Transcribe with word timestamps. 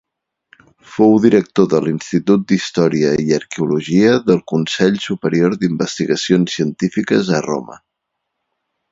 Fou 0.91 1.11
director 1.25 1.65
de 1.73 1.81
l'Institut 1.87 2.45
d'Història 2.51 3.11
i 3.23 3.35
Arqueologia 3.37 4.13
del 4.29 4.41
Consell 4.51 4.97
Superior 5.03 5.57
d'Investigacions 5.65 6.57
Científiques 6.57 7.29
a 7.41 7.43
Roma. 7.47 7.77